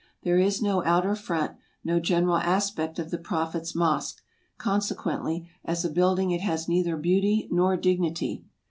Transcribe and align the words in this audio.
There 0.23 0.39
is 0.39 0.63
no 0.63 0.83
outer 0.83 1.13
front, 1.13 1.57
no 1.83 1.99
general 1.99 2.37
aspect 2.37 2.97
of 2.97 3.11
the 3.11 3.19
Prophet's 3.19 3.75
mosque; 3.75 4.23
consequently, 4.57 5.47
as 5.63 5.85
a 5.85 5.91
building 5.91 6.31
it 6.31 6.41
has 6.41 6.67
neither 6.67 6.97
beauty 6.97 7.47
nor 7.51 7.77
dignity. 7.77 8.43